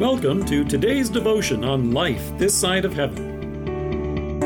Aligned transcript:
Welcome 0.00 0.46
to 0.46 0.64
today's 0.64 1.10
devotion 1.10 1.62
on 1.62 1.90
life 1.90 2.32
this 2.38 2.58
side 2.58 2.86
of 2.86 2.94
heaven. 2.94 4.40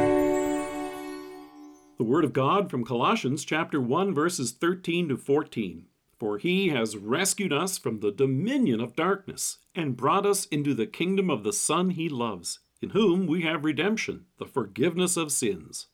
The 1.96 2.03
Word 2.03 2.25
of 2.25 2.33
God 2.33 2.69
from 2.69 2.85
Colossians 2.85 3.45
chapter 3.45 3.80
1 3.80 4.12
verses 4.12 4.51
13 4.51 5.11
to 5.11 5.17
14. 5.17 5.87
For 6.19 6.38
he 6.38 6.71
has 6.71 6.96
rescued 6.96 7.53
us 7.53 7.79
from 7.79 8.01
the 8.01 8.11
dominion 8.11 8.81
of 8.81 8.97
darkness 8.97 9.59
and 9.77 9.97
brought 9.97 10.27
us 10.27 10.47
into 10.47 10.75
the 10.75 10.88
kingdom 10.88 11.31
of 11.31 11.45
the 11.45 11.53
Son 11.53 11.91
he 11.91 12.09
loves, 12.09 12.59
in 12.83 12.91
whom 12.91 13.29
we 13.29 13.43
have 13.43 13.65
redemption, 13.65 14.25
the 14.39 14.47
forgiveness 14.47 15.17
of 15.17 15.31
sins. 15.31 15.87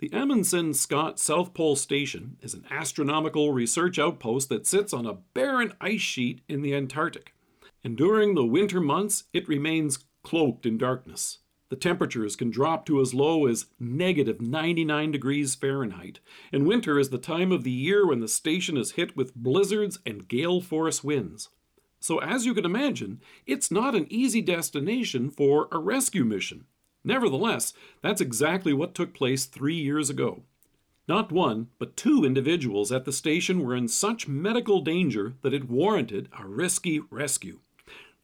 The 0.00 0.12
Amundsen 0.12 0.74
Scott 0.74 1.20
South 1.20 1.54
Pole 1.54 1.76
Station 1.76 2.38
is 2.42 2.54
an 2.54 2.64
astronomical 2.68 3.52
research 3.52 4.00
outpost 4.00 4.48
that 4.48 4.66
sits 4.66 4.92
on 4.92 5.06
a 5.06 5.18
barren 5.32 5.74
ice 5.80 6.00
sheet 6.00 6.40
in 6.48 6.62
the 6.62 6.74
Antarctic. 6.74 7.34
And 7.82 7.96
during 7.96 8.34
the 8.34 8.44
winter 8.44 8.80
months, 8.80 9.24
it 9.32 9.48
remains 9.48 10.04
cloaked 10.22 10.66
in 10.66 10.76
darkness. 10.76 11.38
The 11.70 11.76
temperatures 11.76 12.34
can 12.34 12.50
drop 12.50 12.84
to 12.86 13.00
as 13.00 13.14
low 13.14 13.46
as 13.46 13.66
negative 13.78 14.40
99 14.40 15.12
degrees 15.12 15.54
Fahrenheit, 15.54 16.18
and 16.52 16.66
winter 16.66 16.98
is 16.98 17.10
the 17.10 17.18
time 17.18 17.52
of 17.52 17.62
the 17.62 17.70
year 17.70 18.04
when 18.06 18.18
the 18.18 18.28
station 18.28 18.76
is 18.76 18.92
hit 18.92 19.16
with 19.16 19.36
blizzards 19.36 20.00
and 20.04 20.26
gale 20.26 20.60
force 20.60 21.04
winds. 21.04 21.48
So, 22.00 22.18
as 22.18 22.44
you 22.44 22.54
can 22.54 22.64
imagine, 22.64 23.20
it's 23.46 23.70
not 23.70 23.94
an 23.94 24.06
easy 24.10 24.42
destination 24.42 25.30
for 25.30 25.68
a 25.70 25.78
rescue 25.78 26.24
mission. 26.24 26.64
Nevertheless, 27.04 27.72
that's 28.02 28.20
exactly 28.20 28.72
what 28.72 28.94
took 28.94 29.14
place 29.14 29.44
three 29.44 29.76
years 29.76 30.10
ago. 30.10 30.42
Not 31.06 31.30
one, 31.30 31.68
but 31.78 31.96
two 31.96 32.24
individuals 32.24 32.90
at 32.90 33.04
the 33.04 33.12
station 33.12 33.64
were 33.64 33.76
in 33.76 33.88
such 33.88 34.28
medical 34.28 34.80
danger 34.80 35.34
that 35.42 35.54
it 35.54 35.68
warranted 35.68 36.28
a 36.38 36.46
risky 36.46 37.00
rescue. 37.10 37.60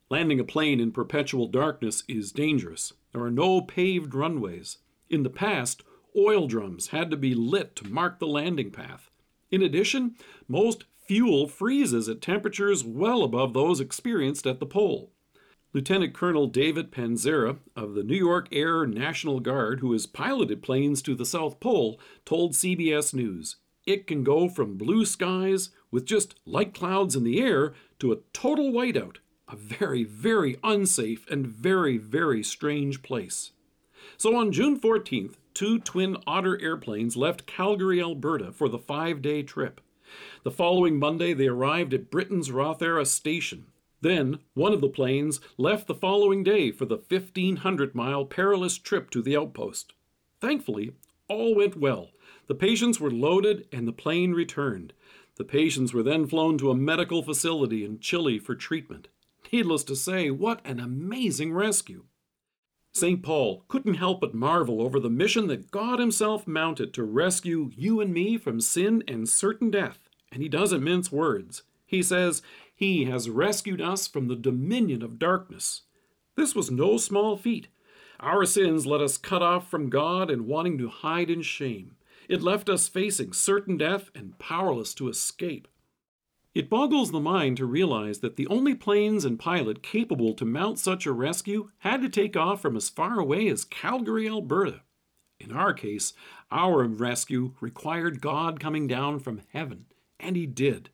Landing 0.09 0.39
a 0.39 0.45
plane 0.45 0.79
in 0.79 0.91
perpetual 0.91 1.47
darkness 1.47 2.03
is 2.07 2.31
dangerous. 2.31 2.93
There 3.11 3.23
are 3.23 3.31
no 3.31 3.61
paved 3.61 4.15
runways. 4.15 4.77
In 5.09 5.23
the 5.23 5.29
past, 5.29 5.83
oil 6.17 6.47
drums 6.47 6.87
had 6.87 7.11
to 7.11 7.17
be 7.17 7.35
lit 7.35 7.75
to 7.77 7.87
mark 7.87 8.19
the 8.19 8.27
landing 8.27 8.71
path. 8.71 9.09
In 9.51 9.61
addition, 9.61 10.15
most 10.47 10.85
fuel 11.05 11.47
freezes 11.47 12.07
at 12.07 12.21
temperatures 12.21 12.83
well 12.83 13.23
above 13.23 13.53
those 13.53 13.81
experienced 13.81 14.47
at 14.47 14.59
the 14.59 14.65
pole. 14.65 15.11
Lieutenant 15.73 16.13
Colonel 16.13 16.47
David 16.47 16.91
Panzera 16.91 17.57
of 17.75 17.93
the 17.93 18.03
New 18.03 18.15
York 18.15 18.47
Air 18.51 18.85
National 18.85 19.41
Guard, 19.41 19.81
who 19.81 19.91
has 19.91 20.05
piloted 20.05 20.63
planes 20.63 21.01
to 21.01 21.15
the 21.15 21.25
South 21.25 21.59
Pole, 21.59 21.99
told 22.25 22.53
CBS 22.53 23.13
News 23.13 23.57
it 23.85 24.07
can 24.07 24.23
go 24.23 24.49
from 24.49 24.77
blue 24.77 25.05
skies 25.05 25.69
with 25.91 26.05
just 26.05 26.35
light 26.45 26.73
clouds 26.73 27.15
in 27.15 27.23
the 27.23 27.39
air 27.41 27.73
to 27.99 28.11
a 28.11 28.17
total 28.33 28.71
whiteout, 28.71 29.17
a 29.47 29.55
very, 29.55 30.03
very 30.03 30.57
unsafe 30.63 31.29
and 31.29 31.47
very, 31.47 31.97
very 31.97 32.43
strange 32.43 33.01
place. 33.01 33.51
So 34.17 34.35
on 34.35 34.51
June 34.51 34.79
14th, 34.79 35.35
two 35.53 35.79
twin 35.79 36.17
Otter 36.25 36.61
airplanes 36.61 37.17
left 37.17 37.45
Calgary, 37.45 38.01
Alberta 38.01 38.51
for 38.51 38.69
the 38.69 38.79
five 38.79 39.21
day 39.21 39.43
trip. 39.43 39.81
The 40.43 40.51
following 40.51 40.99
Monday, 40.99 41.33
they 41.33 41.47
arrived 41.47 41.93
at 41.93 42.09
Britain's 42.09 42.49
Rothera 42.49 43.05
station, 43.05 43.67
then, 44.01 44.39
one 44.53 44.73
of 44.73 44.81
the 44.81 44.89
planes 44.89 45.41
left 45.57 45.87
the 45.87 45.95
following 45.95 46.43
day 46.43 46.71
for 46.71 46.85
the 46.85 46.97
1,500 46.97 47.95
mile 47.95 48.25
perilous 48.25 48.77
trip 48.77 49.09
to 49.11 49.21
the 49.21 49.35
outpost. 49.35 49.93
Thankfully, 50.39 50.91
all 51.27 51.55
went 51.55 51.75
well. 51.75 52.11
The 52.47 52.55
patients 52.55 52.99
were 52.99 53.11
loaded 53.11 53.67
and 53.71 53.87
the 53.87 53.93
plane 53.93 54.33
returned. 54.33 54.93
The 55.35 55.43
patients 55.43 55.93
were 55.93 56.03
then 56.03 56.27
flown 56.27 56.57
to 56.59 56.69
a 56.69 56.75
medical 56.75 57.23
facility 57.23 57.83
in 57.83 57.99
Chile 57.99 58.39
for 58.39 58.55
treatment. 58.55 59.07
Needless 59.51 59.83
to 59.85 59.95
say, 59.95 60.29
what 60.29 60.65
an 60.65 60.79
amazing 60.79 61.53
rescue! 61.53 62.05
St. 62.93 63.21
Paul 63.21 63.63
couldn't 63.67 63.93
help 63.95 64.21
but 64.21 64.33
marvel 64.33 64.81
over 64.81 64.99
the 64.99 65.09
mission 65.09 65.47
that 65.47 65.69
God 65.69 65.99
Himself 65.99 66.47
mounted 66.47 66.93
to 66.95 67.03
rescue 67.03 67.69
you 67.75 68.01
and 68.01 68.13
me 68.13 68.37
from 68.37 68.59
sin 68.59 69.03
and 69.07 69.29
certain 69.29 69.69
death, 69.69 70.09
and 70.31 70.41
he 70.41 70.49
doesn't 70.49 70.83
mince 70.83 71.11
words. 71.11 71.63
He 71.85 72.01
says, 72.01 72.41
He 72.75 73.05
has 73.05 73.29
rescued 73.29 73.81
us 73.81 74.07
from 74.07 74.27
the 74.27 74.35
dominion 74.35 75.03
of 75.03 75.19
darkness. 75.19 75.83
This 76.35 76.55
was 76.55 76.71
no 76.71 76.97
small 76.97 77.37
feat. 77.37 77.67
Our 78.19 78.45
sins 78.45 78.87
let 78.87 79.01
us 79.01 79.17
cut 79.17 79.43
off 79.43 79.69
from 79.69 79.89
God 79.89 80.31
and 80.31 80.47
wanting 80.47 80.77
to 80.79 80.89
hide 80.89 81.29
in 81.29 81.43
shame. 81.43 81.95
It 82.27 82.41
left 82.41 82.67
us 82.67 82.87
facing 82.87 83.33
certain 83.33 83.77
death 83.77 84.09
and 84.15 84.37
powerless 84.39 84.93
to 84.95 85.07
escape. 85.07 85.67
It 86.57 86.71
boggles 86.71 87.11
the 87.11 87.19
mind 87.19 87.57
to 87.57 87.67
realize 87.67 88.21
that 88.21 88.35
the 88.35 88.47
only 88.47 88.73
planes 88.73 89.23
and 89.23 89.37
pilot 89.37 89.83
capable 89.83 90.33
to 90.33 90.43
mount 90.43 90.79
such 90.79 91.05
a 91.05 91.11
rescue 91.11 91.69
had 91.81 92.01
to 92.01 92.09
take 92.09 92.35
off 92.35 92.63
from 92.63 92.75
as 92.75 92.89
far 92.89 93.19
away 93.19 93.47
as 93.47 93.63
Calgary, 93.63 94.27
Alberta. 94.27 94.81
In 95.39 95.51
our 95.51 95.71
case, 95.71 96.13
our 96.49 96.83
rescue 96.85 97.53
required 97.61 98.21
God 98.21 98.59
coming 98.59 98.87
down 98.87 99.19
from 99.19 99.43
heaven, 99.53 99.85
and 100.19 100.35
He 100.35 100.47
did. 100.47 100.89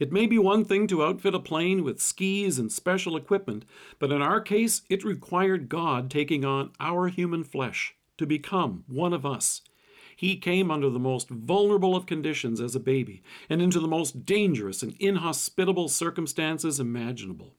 It 0.00 0.10
may 0.10 0.26
be 0.26 0.40
one 0.40 0.64
thing 0.64 0.88
to 0.88 1.04
outfit 1.04 1.36
a 1.36 1.38
plane 1.38 1.84
with 1.84 2.02
skis 2.02 2.58
and 2.58 2.72
special 2.72 3.16
equipment, 3.16 3.64
but 4.00 4.10
in 4.10 4.20
our 4.20 4.40
case, 4.40 4.82
it 4.90 5.04
required 5.04 5.68
God 5.68 6.10
taking 6.10 6.44
on 6.44 6.72
our 6.80 7.06
human 7.06 7.44
flesh 7.44 7.94
to 8.18 8.26
become 8.26 8.82
one 8.88 9.12
of 9.12 9.24
us. 9.24 9.62
He 10.16 10.36
came 10.36 10.70
under 10.70 10.88
the 10.88 10.98
most 10.98 11.28
vulnerable 11.28 11.94
of 11.94 12.06
conditions 12.06 12.58
as 12.58 12.74
a 12.74 12.80
baby 12.80 13.22
and 13.50 13.60
into 13.60 13.78
the 13.78 13.86
most 13.86 14.24
dangerous 14.24 14.82
and 14.82 14.96
inhospitable 14.98 15.88
circumstances 15.88 16.80
imaginable. 16.80 17.54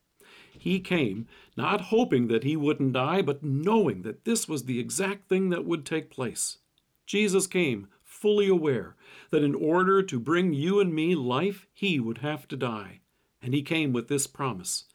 He 0.58 0.80
came 0.80 1.28
not 1.56 1.82
hoping 1.82 2.28
that 2.30 2.44
he 2.44 2.58
wouldn't 2.58 2.94
die, 2.94 3.22
but 3.22 3.44
knowing 3.44 4.02
that 4.02 4.26
this 4.26 4.50
was 4.50 4.66
the 4.66 4.80
exact 4.80 5.30
thing 5.30 5.50
that 5.52 5.66
would 5.66 5.86
take 5.86 6.10
place. 6.10 6.58
Jesus 7.06 7.46
came 7.46 7.90
fully 8.04 8.48
aware 8.48 8.96
that 9.30 9.44
in 9.44 9.54
order 9.54 10.02
to 10.02 10.20
bring 10.20 10.52
you 10.54 10.80
and 10.80 10.96
me 10.96 11.14
life, 11.14 11.68
he 11.74 12.00
would 12.00 12.18
have 12.20 12.48
to 12.48 12.58
die. 12.58 13.02
And 13.40 13.54
he 13.54 13.62
came 13.62 13.94
with 13.94 14.08
this 14.08 14.26
promise 14.26 14.86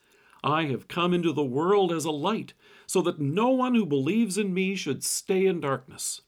I 0.43 0.65
have 0.65 0.89
come 0.89 1.15
into 1.15 1.33
the 1.33 1.45
world 1.45 1.93
as 1.93 2.05
a 2.05 2.11
light, 2.11 2.55
so 2.87 3.01
that 3.03 3.21
no 3.21 3.51
one 3.51 3.77
who 3.77 3.87
believes 3.87 4.37
in 4.37 4.53
me 4.53 4.75
should 4.75 5.05
stay 5.05 5.47
in 5.47 5.61
darkness. 5.61 6.23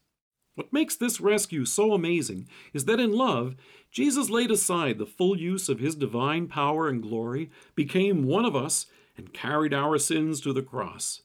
What 0.55 0.73
makes 0.73 0.95
this 0.95 1.19
rescue 1.19 1.65
so 1.65 1.93
amazing 1.93 2.47
is 2.73 2.85
that 2.85 2.99
in 2.99 3.11
love, 3.11 3.55
Jesus 3.91 4.29
laid 4.29 4.51
aside 4.51 4.97
the 4.97 5.05
full 5.05 5.37
use 5.37 5.69
of 5.69 5.79
his 5.79 5.95
divine 5.95 6.47
power 6.47 6.87
and 6.87 7.01
glory, 7.01 7.51
became 7.75 8.23
one 8.23 8.45
of 8.45 8.55
us, 8.55 8.87
and 9.17 9.33
carried 9.33 9.73
our 9.73 9.97
sins 9.97 10.41
to 10.41 10.53
the 10.53 10.61
cross. 10.61 11.21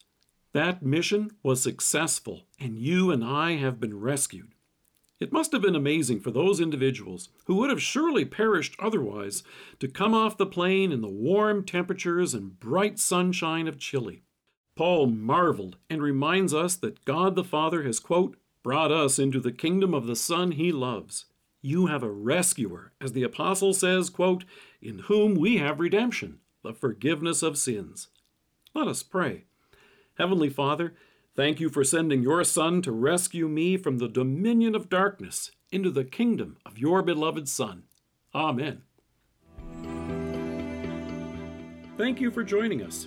That 0.52 0.82
mission 0.82 1.30
was 1.42 1.62
successful, 1.62 2.42
and 2.58 2.76
you 2.76 3.10
and 3.12 3.24
I 3.24 3.52
have 3.56 3.80
been 3.80 3.98
rescued. 3.98 4.54
It 5.20 5.32
must 5.32 5.52
have 5.52 5.62
been 5.62 5.76
amazing 5.76 6.20
for 6.20 6.30
those 6.30 6.60
individuals, 6.60 7.28
who 7.44 7.56
would 7.56 7.70
have 7.70 7.82
surely 7.82 8.24
perished 8.24 8.74
otherwise, 8.80 9.42
to 9.78 9.86
come 9.86 10.14
off 10.14 10.36
the 10.36 10.46
plane 10.46 10.90
in 10.90 11.02
the 11.02 11.08
warm 11.08 11.64
temperatures 11.64 12.34
and 12.34 12.58
bright 12.58 12.98
sunshine 12.98 13.68
of 13.68 13.78
Chile. 13.78 14.22
Paul 14.76 15.06
marveled 15.08 15.76
and 15.88 16.02
reminds 16.02 16.54
us 16.54 16.74
that 16.76 17.04
God 17.04 17.36
the 17.36 17.44
Father 17.44 17.82
has, 17.82 18.00
quote, 18.00 18.36
brought 18.62 18.92
us 18.92 19.18
into 19.18 19.40
the 19.40 19.52
kingdom 19.52 19.94
of 19.94 20.06
the 20.06 20.16
Son 20.16 20.52
he 20.52 20.72
loves. 20.72 21.26
You 21.62 21.86
have 21.86 22.02
a 22.02 22.10
rescuer, 22.10 22.92
as 23.00 23.12
the 23.12 23.22
apostle 23.22 23.74
says, 23.74 24.10
quote, 24.10 24.44
in 24.80 25.00
whom 25.00 25.34
we 25.34 25.58
have 25.58 25.80
redemption, 25.80 26.40
the 26.62 26.72
forgiveness 26.72 27.42
of 27.42 27.58
sins. 27.58 28.08
Let 28.74 28.88
us 28.88 29.02
pray. 29.02 29.44
Heavenly 30.16 30.48
Father, 30.50 30.94
Thank 31.36 31.60
you 31.60 31.70
for 31.70 31.84
sending 31.84 32.22
your 32.22 32.42
Son 32.44 32.82
to 32.82 32.92
rescue 32.92 33.48
me 33.48 33.76
from 33.76 33.98
the 33.98 34.08
dominion 34.08 34.74
of 34.74 34.88
darkness 34.88 35.52
into 35.70 35.90
the 35.90 36.04
kingdom 36.04 36.58
of 36.66 36.76
your 36.76 37.02
beloved 37.02 37.48
Son. 37.48 37.84
Amen. 38.34 38.82
Thank 41.96 42.20
you 42.20 42.30
for 42.30 42.42
joining 42.42 42.82
us. 42.82 43.06